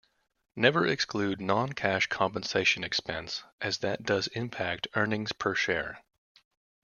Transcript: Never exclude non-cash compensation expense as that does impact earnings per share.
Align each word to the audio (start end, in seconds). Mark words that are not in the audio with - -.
Never 0.55 0.87
exclude 0.87 1.39
non-cash 1.39 2.07
compensation 2.07 2.83
expense 2.83 3.43
as 3.61 3.77
that 3.81 4.01
does 4.01 4.25
impact 4.29 4.87
earnings 4.95 5.31
per 5.31 5.53
share. 5.53 6.03